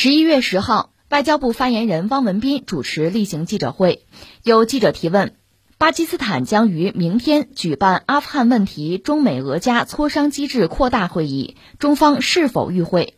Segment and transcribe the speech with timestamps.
[0.00, 4.06] 十一月十号，外交部发言人汪文斌主持例行记者会，
[4.44, 5.34] 有记者提问：
[5.76, 13.14] 巴基斯坦将于明天举办阿富汗问题中美俄加磋商机制扩大会议，中方是否与会？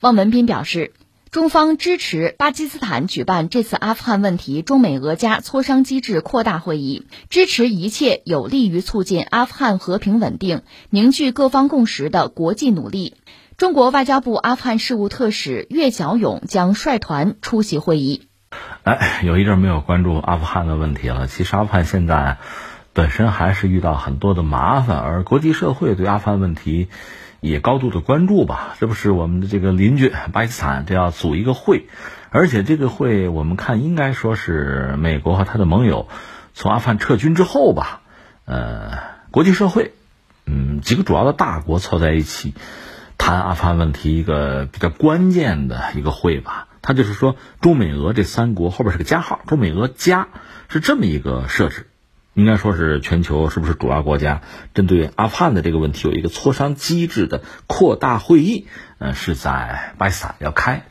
[0.00, 0.94] 汪文斌表示，
[1.30, 13.16] 中方支持巴基斯坦举办这次阿富汗问题中美俄加磋商机制扩大会议，支持一切有利于促进阿富汗和平稳定、凝聚各方共识的国际努力。
[13.56, 18.28] 中国外交部阿富汗事务特使岳小勇将率团出席会议。
[18.82, 21.26] 哎，有一阵没有关注阿富汗的问题了。
[21.26, 22.36] 其实阿富汗现在
[22.92, 26.88] 本身还是遇到很多的麻烦，而国际社会对阿富汗问题
[27.40, 28.76] 也高度的关注吧。
[28.78, 31.86] 这不是我们的这个邻居巴基斯坦，这要组一个会，
[32.28, 36.08] 而且这个会我们看应该说是美国和他的盟友
[36.52, 38.02] 从阿富汗撤军之后吧。
[38.44, 38.98] 呃，
[39.30, 39.94] 国际社会，
[40.44, 42.52] 嗯，几个主要的大国凑在一起。
[43.18, 50.28] 谈阿富汗问题一个比较关键的一个会吧，它就是说中美俄这三国后边是个加号，中美俄加
[50.68, 51.88] 是这么一个设置，
[52.34, 54.42] 应该说是全球是不是主要国家
[54.74, 58.66] 针对阿富汗的这个问题有一个磋商机制的扩大会议，
[58.98, 60.84] 呃是在巴基斯坦要开，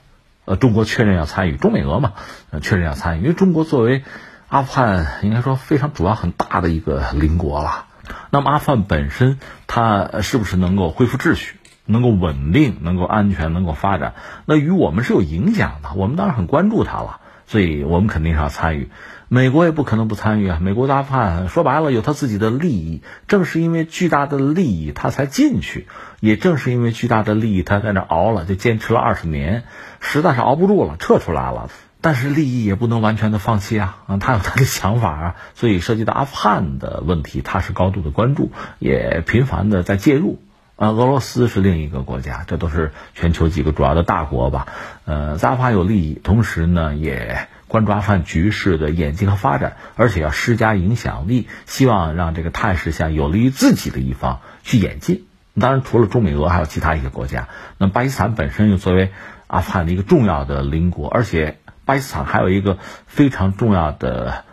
[0.45, 2.13] 呃中国确认要参与，中美俄嘛，
[2.49, 4.03] 呃确认要参与，因为中国作为
[4.49, 7.85] 阿富汗应该说非常主要很大的一个邻国了，
[8.29, 11.55] 那么阿富汗本身它是不是能够恢复秩序？
[11.85, 14.13] 能够稳定，能够安全，能够发展，
[14.45, 15.89] 那与我们是有影响的。
[15.95, 18.89] 我们当然很关注它了，所以我们肯定是要参与。
[19.27, 20.59] 美国也不可能不参与啊。
[20.61, 25.87] 美国阿富汗说白了有他自己的利益，正是因为巨大的利益，他才进去；
[26.19, 29.63] 也正是因为巨大的利益，他在那熬了，就坚持了二十年，
[29.99, 31.69] 实在是熬不住了，撤出来了。
[32.01, 40.39] 但是利益也不能完全的放弃啊，啊，他有他的想法啊，所以涉及到阿富汗的问题，他是高度的关注，也频繁的在介入。
[40.77, 44.67] 啊，俄罗斯是另一个国家，这都是全球几个主要的大国吧？
[45.05, 55.25] 呃，在阿富汗有利益，同时呢，也关注阿富汗局势的演进和发展，而且要施加影响力，希望让这个态势向有利于自己的一方去演进。
[55.57, 57.47] 当然，除了中美俄，还有其他一些国家。
[57.77, 59.13] 那巴基斯坦本身又作为
[59.47, 64.43] 阿富汗的一个重要的邻国，而且巴基斯坦还有一个非常重要的、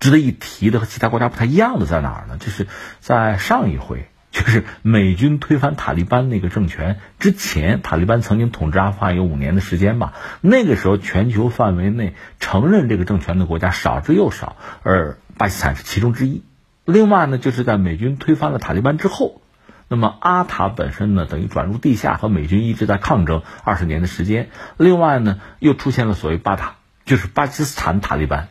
[0.00, 2.38] 值得一提的和其他国家不太一样的在哪儿呢？
[2.38, 2.66] 就是
[3.00, 4.08] 在上一回。
[4.36, 10.12] 就是美军推翻塔利班那个政权之前，塔利班曾经统治阿富汗有五年的时间吧。
[10.42, 16.42] 那个时候，全球范围内承认这个政权的国家少之又少，而巴基斯坦是其中之一。
[16.84, 19.40] 另外呢，就是在美军推翻了塔利班之后，
[19.88, 24.50] 那么阿塔本身呢，等于转入地下，和美军一直在抗争二十年的时间。
[24.76, 26.74] 另外呢，又出现了所谓巴塔，
[27.06, 28.48] 就是巴基斯坦塔利班，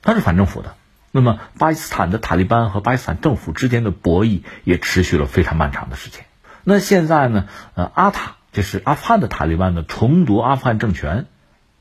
[0.00, 0.76] 它是反政府的。
[1.16, 6.24] 那么，巴基斯坦的塔利班和巴基斯坦政府之间的博弈也持续了非常漫长的时间。
[6.64, 7.46] 那现在呢？
[7.76, 11.26] 呃，阿塔就是阿富汗的塔利班呢，重夺阿富汗政权，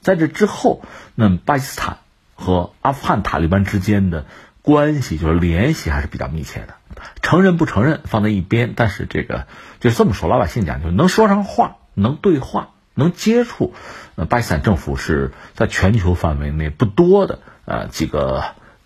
[0.01, 0.83] 在这之后，
[1.15, 1.97] 那么巴基斯坦
[2.35, 4.27] 和阿富汗塔利班之间的
[4.61, 6.75] 关系就是联系还是比较密切的。
[7.23, 9.47] 承认不承认放在一边，但是这个
[9.79, 13.73] 就这么说，老百姓讲就是能说上话，能对话，能接触。
[14.13, 18.43] 呃，巴基斯坦政府是在全球范围内不多的呃几个。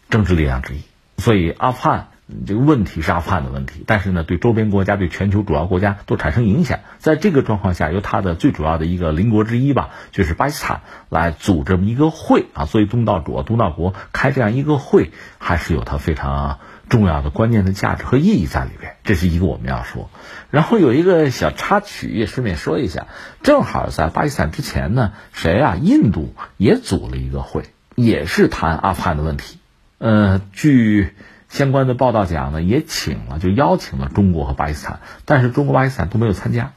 [0.09, 0.81] 政治力量之一，
[1.18, 2.07] 所以阿富汗
[2.45, 6.79] 这个问题是阿富汗的问题，但是呢，对周边国家、对全球主要国家都产生影响。
[6.97, 18.97] 在这个状况下，由它的最主要的一个邻国之一吧，就是巴基斯坦来组这么一个会啊，作为东道主、东道国开这样一个会，还是有它非常重要的关键的价值和意义在里边。
[19.06, 20.09] 这是一个我们要说。
[20.51, 23.07] 然后有一个小插曲，也顺便说一下，
[23.41, 25.78] 正好在巴基斯坦之前呢，谁啊？
[25.81, 27.63] 印度也组了一个会，
[27.95, 29.59] 也是谈阿富汗的问题。
[30.00, 31.16] 呃，据
[31.50, 36.74] 相关的报道讲呢，也请了，就邀请了中国和巴基斯坦，但是中国、巴基斯坦都没有参加。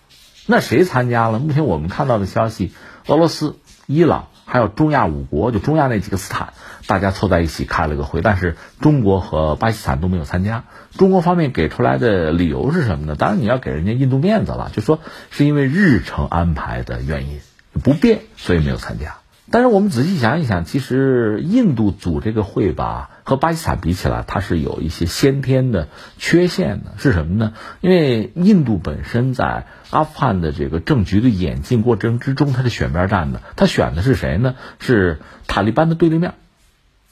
[0.46, 1.38] 那谁参加了？
[1.38, 2.72] 目前我们看到的消息，
[3.06, 6.54] 俄罗斯、伊朗还有中亚五国，就中亚那几个斯坦，
[6.86, 10.64] 大家凑在一起开了个会，但是中国和巴基斯坦都没有参加。
[10.96, 13.16] 中国方面给出来的理由是什么呢？
[13.16, 14.98] 当然你要给人家印度面子了，就说
[15.30, 17.40] 是因为日程安排的原因
[17.84, 19.19] 不便，所以没有参加。
[19.52, 25.88] 但是我们仔细想一想，其实印度组这个会吧，和巴基斯坦比起来，它是有一些先天的
[26.18, 26.92] 缺陷的。
[26.98, 27.52] 是什么呢？
[27.80, 33.42] 因为印度本身在阿富汗的这个政局的演进过程之中，它是选边站的。
[33.56, 34.54] 它选的是谁呢？
[34.78, 35.18] 是
[35.48, 36.34] 塔利班的对立面，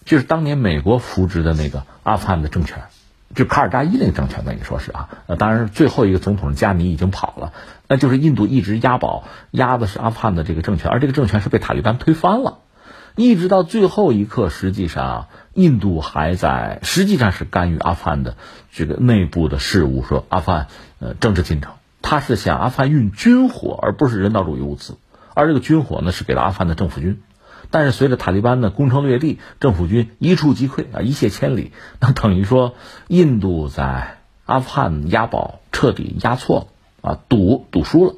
[0.04, 2.84] 就是当年美国扶植的那个阿富汗的政权。
[3.38, 7.52] 就卡尔扎伊那个政权等于说是啊，呃，当然最后一个总统加尼已经跑了，
[7.86, 12.58] 那就是印度一直押宝押的是阿富汗的这个政权，而这个政权是被塔利班推翻了，
[13.14, 18.34] 一直到最后一刻，实际上印度还在实际上是干预阿富汗的
[18.72, 20.66] 这个内部的事务，说阿富汗
[20.98, 24.96] 呃政治进程，他是向阿富汗运军火，而不是人道主义物资，
[25.34, 27.22] 而这个军火呢是给了阿富汗的政府军。
[27.70, 32.74] 但是随着塔利班的攻城略地，政府军一触即溃啊，一泻千里，那等于说
[33.08, 36.68] 印度在阿富汗押宝彻底押错
[37.02, 38.14] 了啊，赌赌输了。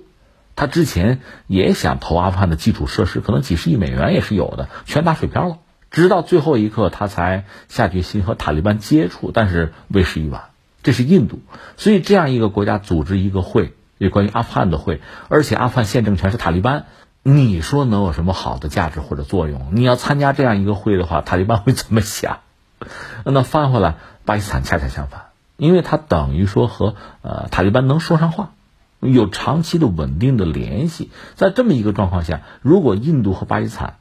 [0.57, 5.59] 他之前也想投阿富汗的基础设施，可能几十亿美元也是有的，全打水漂了。
[5.91, 10.51] 直到最后一刻，他才下决心和塔利班接触，但是为时已晚。
[10.83, 11.41] 这是印度，
[11.77, 16.87] 所以这样一个国家组织一个会，也关于阿富汗的会，而且阿富汗现政权是塔利班。
[17.23, 19.73] 你说能有什么好的价值或者作用？
[19.73, 22.39] 你要参加这样一个会的话，塔利班会怎么想？
[23.25, 25.27] 那翻回来，巴基斯坦恰恰相反，
[25.59, 28.53] 因为他等于说和呃塔利班能说上话，
[29.01, 31.11] 有长期的稳定的联系。
[31.35, 33.97] 在这么一个状况下，如果印度和巴基斯坦，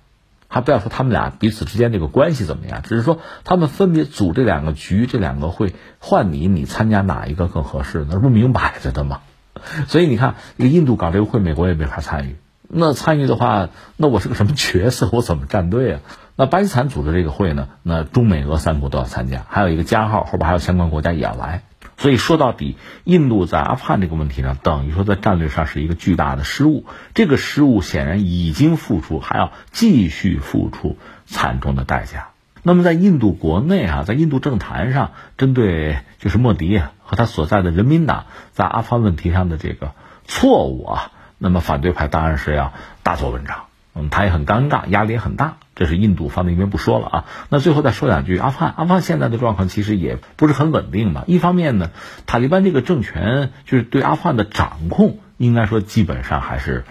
[0.47, 8.07] 还不要说他们俩彼此之间这个关系怎么样，只是说他们分别组这两个局、这两个会，换你，你参加哪一个更合适？
[8.09, 9.19] 那不明摆着的吗？
[9.89, 12.37] 所以你看，这个印度搞这个会，美国也没法参与。
[12.71, 15.09] 那参与的话，那我是个什么角色？
[15.11, 15.99] 我怎么站队啊？
[16.35, 17.67] 那巴基斯坦组织这个会呢？
[17.81, 21.63] 那中美俄三国都要参加，还有一个加号，后边还有相关国家也要来。
[21.97, 26.85] 所以说到底，印度在阿富汗这个问题上，等于说在战略上是一个巨大的失误。
[27.15, 30.95] 这个失误显然已经付出，还要继续付出
[31.25, 32.29] 惨重的代价。
[32.61, 39.91] 那么在印度国内啊，在印度政坛上，针对就是莫迪和他所在的人民党在阿富汗问题上的这个
[40.25, 41.11] 错误啊。
[41.39, 43.61] 那么反对派当然是要大做文章，
[43.95, 45.55] 嗯，他也很尴尬，压力也很大。
[45.73, 47.25] 这是印度放在一边不说了啊。
[47.49, 51.23] 那最后再说两句，阿富汗，阿富汗现在的状况其实也不是很稳定嘛。
[51.25, 51.89] 一方面呢，
[52.27, 56.83] 塔利班这个政权就是对阿富汗的掌控，应该说基本上还是。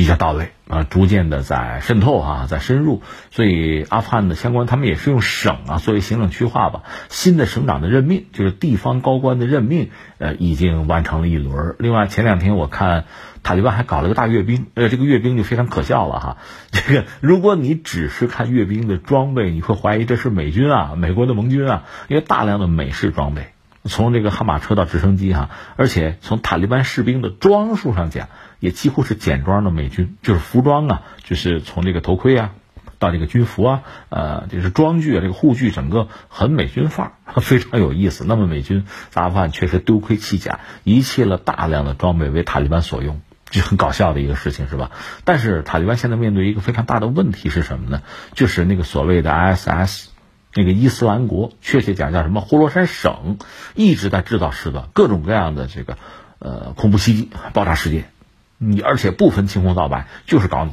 [0.00, 6.84] 比较到位啊，逐渐的在渗透啊，在深入，所以阿富汗的相关他们也是用省啊作为行政区划吧。
[7.10, 11.76] 新的省长的任命，就是地方高官的任命，呃，已经完成了一轮。
[11.78, 13.04] 另外前两天我看
[13.42, 16.38] 塔利班还搞了个大阅兵，呃，这个阅兵就非常可笑了哈。
[16.72, 23.48] 这个如果你只是看阅兵的装备，你会怀疑这是美军啊，美国的盟军啊，因为大量的美式装备，
[23.84, 28.28] 从这个悍马车到直升机哈，而且从塔利班士兵的装束上讲。
[28.60, 32.50] 也几乎是简装的美军，就是服装啊，就是从这个头盔啊，
[32.98, 38.22] 到这个军服啊，呃，就是装具啊，这个护具，整个很美军范儿， 非常有意思。
[38.28, 44.90] 那么美军在阿富汗确实丢盔弃甲，遗弃了大量的装备为塔利班所用，就很搞笑的一个事情，是吧？
[45.24, 48.02] 但是塔利班现在面对一个非常大的问题是什么呢？
[48.34, 50.08] 就是那个所谓的 ISS，
[50.54, 53.38] 那个伊斯兰国，确切讲叫什么呼罗珊省，
[53.74, 55.96] 一直在制造事端，各种各样的这个
[56.38, 58.10] 呃恐怖袭击、爆炸事件。
[58.58, 60.72] 你而且不分青红皂白，就是搞你，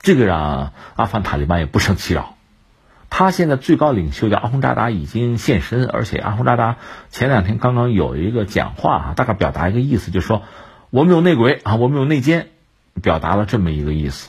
[0.00, 2.34] 这个让阿富汗塔利班也不胜其扰。
[3.08, 6.76] 他现在最高领袖叫阿洪扎达已经现身，而且阿洪扎达
[7.08, 10.42] 前两天刚刚有一个讲话啊，大概表达一个意思，就是说
[10.90, 12.48] 我们有内鬼啊，我们有内奸，
[13.00, 14.28] 表达了这么一个意思，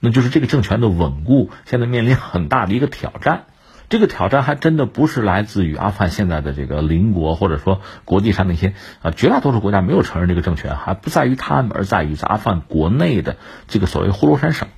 [0.00, 3.44] 那就是这个政权的稳固现在面临很大的一个挑战。
[3.88, 13.36] 这个挑战还真的不是来自于阿富汗现在的这个邻国，或者说国际上那些啊，绝大多数国家没有承认这个政权，还不在于他们，而在于在阿富汗国内的
[13.68, 14.68] 这个所谓呼罗珊省，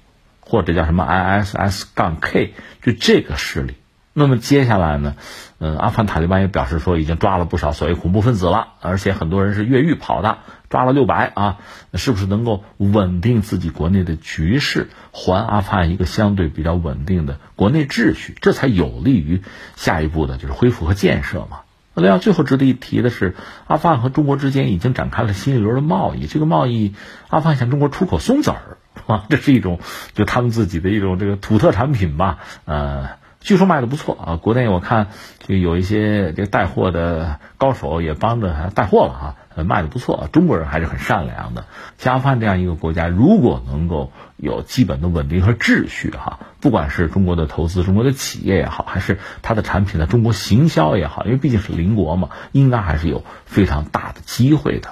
[0.40, 3.74] 或者叫什么 ISS 杠 K，就这个势力。
[4.18, 5.14] 那么接下来呢？
[5.60, 10.38] 嗯，阿富汗塔利班也表示说，已经抓了不少所谓恐怖分子了，而且很多人是越狱跑的，
[10.68, 11.58] 抓了六百啊，
[11.94, 19.42] 是不是能够稳定自己国内的局势，还阿富汗一个相对比较稳定的国内秩序，这才有利于
[19.76, 21.60] 下一步的就是恢复和建设嘛？
[21.94, 23.34] 另外，最后值得一提的是，
[23.66, 26.94] 阿富汗和中国之间已经展开了新一轮的贸易，这个贸易，
[27.28, 29.80] 阿富汗向中国出口松子儿啊， 这是一种
[30.14, 33.17] 就他们自己的一种这个土特产品吧，呃。
[33.40, 39.14] 据说卖的不错啊，国内我看就有一些这带货的高手也帮着带货了
[39.54, 40.28] 哈，卖的不错。
[40.32, 41.64] 中国人还是很善良的。
[41.98, 54.90] 像阿富汗这样一个国家，如果能够有基本的稳定和秩序哈，不管是中国的投资、中国的企业也好，还是它的产品在中国行销也好，因为毕竟是邻国嘛，应该还是有非常大的机会的。